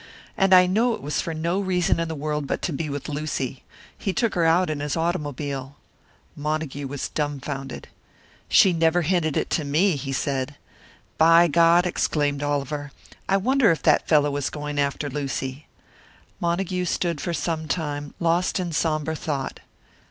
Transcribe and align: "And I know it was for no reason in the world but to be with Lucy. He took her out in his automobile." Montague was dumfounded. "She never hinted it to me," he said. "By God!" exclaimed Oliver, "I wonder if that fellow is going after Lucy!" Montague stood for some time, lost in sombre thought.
"And 0.35 0.51
I 0.51 0.65
know 0.65 0.95
it 0.95 1.03
was 1.03 1.21
for 1.21 1.31
no 1.35 1.59
reason 1.59 1.99
in 1.99 2.07
the 2.07 2.15
world 2.15 2.47
but 2.47 2.63
to 2.63 2.73
be 2.73 2.89
with 2.89 3.07
Lucy. 3.07 3.61
He 3.95 4.13
took 4.13 4.33
her 4.33 4.45
out 4.45 4.67
in 4.71 4.79
his 4.79 4.97
automobile." 4.97 5.75
Montague 6.35 6.87
was 6.87 7.09
dumfounded. 7.09 7.87
"She 8.49 8.73
never 8.73 9.03
hinted 9.03 9.37
it 9.37 9.51
to 9.51 9.63
me," 9.63 9.95
he 9.97 10.11
said. 10.11 10.55
"By 11.19 11.47
God!" 11.47 11.85
exclaimed 11.85 12.41
Oliver, 12.41 12.91
"I 13.29 13.37
wonder 13.37 13.69
if 13.69 13.83
that 13.83 14.07
fellow 14.07 14.35
is 14.37 14.49
going 14.49 14.79
after 14.79 15.07
Lucy!" 15.07 15.67
Montague 16.39 16.85
stood 16.85 17.21
for 17.21 17.31
some 17.35 17.67
time, 17.67 18.15
lost 18.19 18.59
in 18.59 18.71
sombre 18.71 19.15
thought. 19.15 19.59